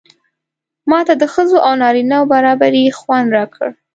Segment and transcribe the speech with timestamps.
[0.89, 3.69] ماته د ښځو او نارینه و برابري خوند راکړ.